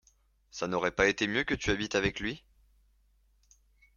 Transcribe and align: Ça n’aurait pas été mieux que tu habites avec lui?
Ça 0.49 0.65
n’aurait 0.67 0.95
pas 0.95 1.05
été 1.07 1.27
mieux 1.27 1.43
que 1.43 1.53
tu 1.53 1.69
habites 1.69 1.93
avec 1.93 2.19
lui? 2.21 2.43